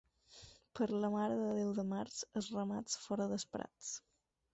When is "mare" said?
1.15-1.35